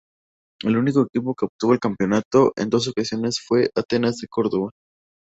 El 0.63 0.77
único 0.77 1.03
equipo 1.03 1.35
que 1.35 1.45
obtuvo 1.45 1.73
el 1.73 1.79
campeonato 1.79 2.53
en 2.55 2.71
dos 2.71 2.87
ocasiones 2.87 3.39
fue 3.39 3.69
Atenas 3.75 4.17
de 4.17 4.27
Córdoba. 4.27 4.71